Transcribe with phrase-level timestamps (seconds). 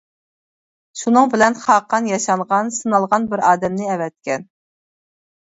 [1.01, 4.51] شۇنىڭ بىلەن خاقان ياشانغان، سىنالغان بىر ئادەمنى ئەۋەتكەن.